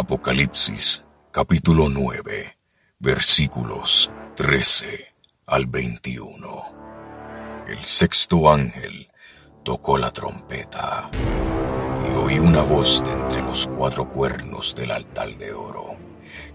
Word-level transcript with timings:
Apocalipsis 0.00 1.04
capítulo 1.32 1.88
9 1.88 2.56
versículos 3.00 4.08
13 4.36 5.12
al 5.48 5.66
21. 5.66 7.64
El 7.66 7.84
sexto 7.84 8.48
ángel 8.48 9.08
tocó 9.64 9.98
la 9.98 10.12
trompeta 10.12 11.10
y 12.08 12.16
oí 12.16 12.38
una 12.38 12.62
voz 12.62 13.02
de 13.02 13.10
entre 13.10 13.42
los 13.42 13.66
cuatro 13.66 14.08
cuernos 14.08 14.72
del 14.76 14.92
altar 14.92 15.36
de 15.36 15.52
oro 15.52 15.96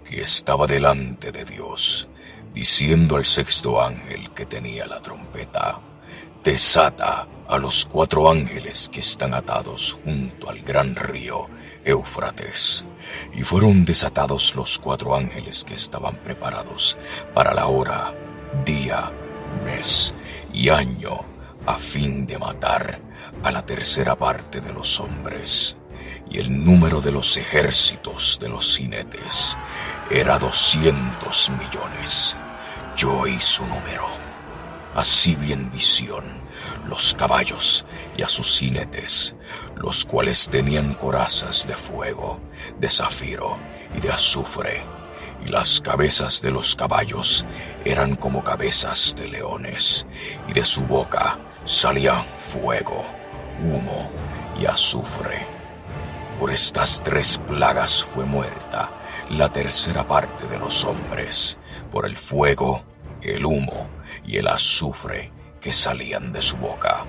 que 0.10 0.22
estaba 0.22 0.66
delante 0.66 1.34
de 1.34 1.44
Dios, 1.44 2.08
diciendo 2.54 3.18
al 3.18 3.26
sexto 3.26 3.82
ángel 3.82 4.34
que 4.34 4.46
tenía 4.46 4.88
la 4.88 5.02
trompeta, 5.02 5.82
desata 6.44 7.28
a 7.48 7.58
los 7.58 7.86
cuatro 7.86 8.30
ángeles 8.30 8.90
que 8.92 9.00
están 9.00 9.34
atados 9.34 10.00
junto 10.04 10.50
al 10.50 10.62
gran 10.62 10.96
río 10.96 11.48
Éufrates. 11.86 12.86
Y 13.34 13.44
fueron 13.44 13.86
desatados 13.86 14.56
los 14.56 14.80
cuatro 14.80 15.16
ángeles 15.16 15.64
que 15.64 15.76
estaban 15.76 16.18
preparados 16.18 16.98
para 17.34 17.54
la 17.54 17.68
hora, 17.68 18.14
día, 18.66 19.12
mes 19.66 20.14
y 20.54 20.70
año, 20.70 21.20
a 21.66 21.76
fin 21.76 22.26
de 22.26 22.38
matar 22.38 23.00
a 23.44 23.52
la 23.52 23.66
tercera 23.66 24.16
parte 24.16 24.62
de 24.62 24.74
los 24.74 25.00
hombres. 25.00 25.78
Y 26.30 26.40
el 26.40 26.64
número 26.64 27.02
de 27.02 27.12
los 27.12 27.38
ejércitos 27.38 28.40
de 28.42 28.50
los 28.50 28.74
cinetes 28.74 29.58
era 30.10 30.40
doscientos 30.40 31.52
millones. 31.52 32.38
Yo 32.96 33.20
oí 33.20 33.40
su 33.40 33.66
número. 33.66 34.23
Así 34.96 35.36
vi 35.36 35.54
visión 35.56 36.44
los 36.88 37.14
caballos 37.16 37.86
y 38.18 38.24
a 38.24 38.28
sus 38.28 38.58
cinetes, 38.58 39.36
los 39.76 40.06
cuales 40.06 40.48
tenían 40.50 40.94
corazas 40.94 41.68
de 41.68 41.74
fuego, 41.74 42.40
de 42.80 42.90
zafiro 42.90 43.58
y 43.96 44.02
de 44.02 44.12
azufre, 44.12 44.82
y 45.46 45.50
las 45.50 45.82
cabezas 45.82 46.42
de 46.42 46.52
los 46.52 46.76
caballos 46.76 47.46
eran 47.84 48.16
como 48.16 48.44
cabezas 48.44 49.16
de 49.18 49.28
leones, 49.28 50.06
y 50.48 50.54
de 50.54 50.66
su 50.66 50.82
boca 50.82 51.40
salía 51.66 52.24
fuego, 52.52 53.06
humo 53.64 54.10
y 54.60 54.66
azufre. 54.66 55.46
Por 56.40 56.52
estas 56.52 57.02
tres 57.04 57.40
plagas 57.48 58.04
fue 58.04 58.26
muerta 58.26 58.90
la 59.30 59.50
tercera 59.50 60.06
parte 60.06 60.48
de 60.48 60.60
los 60.60 60.84
hombres, 60.84 61.58
por 61.92 62.06
el 62.06 62.18
fuego, 62.18 62.84
el 63.24 63.46
humo 63.46 63.88
y 64.26 64.38
el 64.38 64.48
azufre 64.48 65.32
que 65.62 65.72
salían 65.72 66.34
de 66.34 66.42
su 66.42 66.58
boca, 66.58 67.06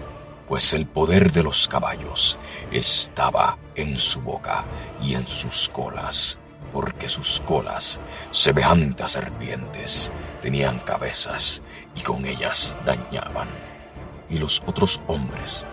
pues 0.47 0.73
el 0.75 0.87
poder 0.87 1.33
de 1.33 1.43
los 1.43 1.69
caballos 1.69 2.39
estaba 2.71 3.59
en 3.75 3.99
su 3.99 4.21
boca 4.21 4.65
y 5.03 5.15
en 5.15 5.27
sus 5.27 5.69
colas, 5.69 6.39
porque 6.73 7.09
sus 7.09 7.41
colas, 7.41 8.01
semejantes 8.31 9.07
a 9.07 9.09
serpientes, 9.09 10.13
tenían 10.41 10.79
cabezas 10.81 11.63
y 11.97 12.01
con 12.03 12.27
ellas 12.27 12.77
dañaban. 12.85 13.49
Y 14.31 14.39
los 14.39 14.63
otros 14.67 15.01
hombres 15.07 15.67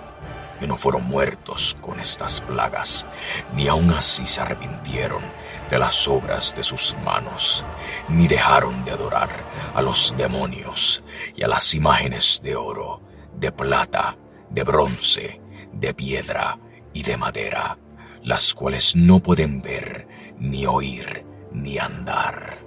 que 0.61 0.67
no 0.67 0.77
fueron 0.77 1.05
muertos 1.05 1.75
con 1.81 1.99
estas 1.99 2.39
plagas, 2.41 3.07
ni 3.55 3.67
aun 3.67 3.89
así 3.91 4.27
se 4.27 4.41
arrepintieron 4.41 5.23
de 5.71 5.79
las 5.79 6.07
obras 6.07 6.53
de 6.55 6.63
sus 6.63 6.95
manos, 7.03 7.65
ni 8.11 8.27
dejaron 8.27 8.83
de 8.83 8.91
adorar 8.91 9.29
a 9.73 9.81
los 9.81 10.15
demonios 10.17 11.03
y 11.35 11.43
a 11.43 11.47
las 11.47 11.73
imágenes 11.73 12.41
de 12.43 12.55
oro, 12.55 13.01
de 13.35 13.51
plata, 13.51 14.17
de 14.49 14.63
bronce, 14.63 15.41
de 15.73 15.93
piedra 15.93 16.59
y 16.93 17.03
de 17.03 17.17
madera, 17.17 17.77
las 18.23 18.53
cuales 18.53 18.95
no 18.95 19.19
pueden 19.19 19.61
ver, 19.61 20.07
ni 20.37 20.65
oír, 20.65 21.25
ni 21.51 21.77
andar 21.77 22.57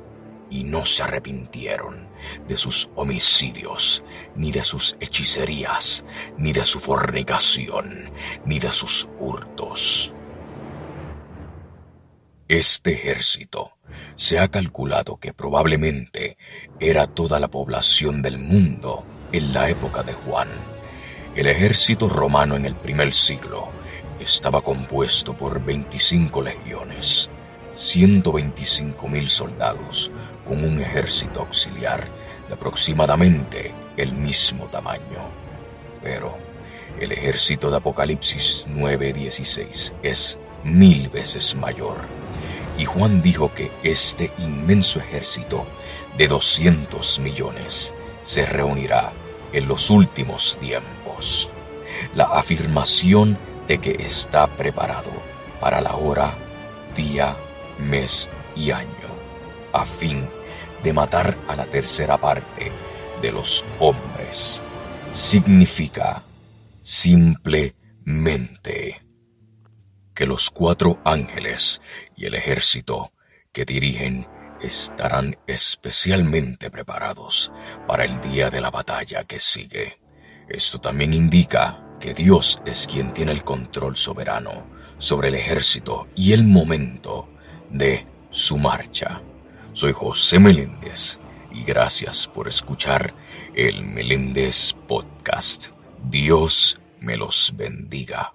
y 0.51 0.65
no 0.65 0.85
se 0.85 1.03
arrepintieron 1.03 2.09
de 2.47 2.57
sus 2.57 2.89
homicidios, 2.95 4.05
ni 4.37 4.53
de 4.53 4.63
sus 4.63 4.97
hechicerías, 5.01 6.05
ni 6.39 6.53
de 6.53 6.65
su 6.65 6.79
fornicación, 6.79 8.11
ni 8.45 8.59
de 8.59 8.73
sus 8.73 9.09
hurtos. 9.19 10.15
Este 12.47 12.93
ejército 12.93 13.74
se 14.17 14.39
ha 14.39 14.49
calculado 14.49 15.17
que 15.17 15.33
probablemente 15.33 16.37
era 16.81 17.07
toda 17.07 17.41
la 17.41 17.49
población 17.49 18.23
del 18.23 18.39
mundo 18.39 19.05
en 19.33 19.53
la 19.53 19.69
época 19.69 20.03
de 20.03 20.13
Juan. 20.13 20.49
El 21.35 21.47
ejército 21.49 22.09
romano 22.09 22.55
en 22.57 22.65
el 22.65 22.77
primer 22.77 23.13
siglo 23.13 23.69
estaba 24.21 24.61
compuesto 24.61 25.37
por 25.37 25.63
25 25.65 26.43
legiones, 26.43 27.29
125 27.75 29.09
mil 29.09 29.29
soldados, 29.29 30.13
con 30.45 30.65
un 30.65 30.81
ejército 30.81 31.41
auxiliar 31.41 32.07
de 32.49 32.55
aproximadamente 32.55 33.73
el 33.97 34.13
mismo 34.13 34.67
tamaño. 34.69 35.29
Pero 36.03 36.37
el 37.01 37.11
ejército 37.13 37.71
de 37.71 37.79
Apocalipsis 37.79 38.67
9:16 38.69 39.95
es 40.03 40.39
mil 40.63 41.09
veces 41.09 41.55
mayor. 41.57 42.24
Y 42.79 42.85
Juan 42.85 43.23
dijo 43.23 43.53
que 43.55 43.71
este 43.83 44.33
inmenso 44.39 45.01
ejército 45.01 45.67
de 46.17 46.29
200 46.29 47.21
millones 47.21 47.95
se 48.23 48.47
reunirá 48.47 49.13
en 49.53 49.69
los 49.69 49.91
últimos 49.91 50.59
tiempos. 50.59 51.51
La 52.15 52.25
afirmación 52.25 53.39
de 53.69 53.79
que 53.79 53.97
está 54.01 54.47
preparado 54.49 55.11
para 55.61 55.81
la 55.81 55.95
hora, 55.95 56.35
día, 56.97 57.37
mes 57.79 58.29
y 58.57 58.71
año 58.71 59.15
a 59.75 59.85
fin 59.85 60.27
de 60.83 60.93
matar 60.93 61.37
a 61.49 61.57
la 61.57 61.67
tercera 61.67 62.17
parte 62.17 62.71
de 63.21 63.33
los 63.33 63.65
hombres. 63.81 64.63
Significa 65.13 66.23
simplemente 66.81 69.04
que 70.15 70.27
los 70.27 70.51
cuatro 70.51 71.01
ángeles 71.05 71.83
y 72.17 72.27
el 72.27 72.35
ejército 72.35 73.13
que 73.53 73.65
dirigen 73.65 74.29
estarán 74.61 75.37
especialmente 75.47 76.71
preparados 76.71 77.53
para 77.87 78.05
el 78.05 78.21
día 78.21 78.51
de 78.51 78.61
la 78.61 78.71
batalla 78.71 79.25
que 79.25 79.41
sigue. 79.41 79.99
Esto 80.49 80.79
también 80.79 81.13
indica 81.13 81.85
que 82.01 82.15
Dios 82.15 82.61
es 82.65 82.87
quien 82.87 83.13
tiene 83.13 83.33
el 83.33 83.45
control 83.45 83.97
soberano 83.97 84.67
sobre 84.99 85.29
el 85.29 85.35
ejército 85.35 86.09
y 86.15 86.33
el 86.33 86.45
momento 86.45 87.29
de 87.71 88.07
su 88.31 88.57
marcha. 88.57 89.23
Soy 89.73 89.93
José 89.93 90.39
Meléndez 90.39 91.19
y 91.53 91.65
gracias 91.65 92.29
por 92.29 92.49
escuchar 92.49 93.15
el 93.55 93.85
Meléndez 93.85 94.75
Podcast. 94.87 95.69
Dios 96.05 96.81
me 97.01 97.17
los 97.17 97.53
bendiga. 97.57 98.35